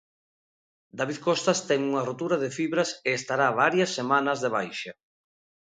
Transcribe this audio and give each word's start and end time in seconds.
David 0.99 1.19
Costas 1.25 1.59
ten 1.69 1.79
unha 1.89 2.05
rotura 2.09 2.35
de 2.43 2.49
fibras 2.57 2.89
e 3.09 3.11
estará 3.19 3.47
varias 3.63 3.93
semanas 3.97 4.37
de 4.43 4.49
baixa. 4.55 4.91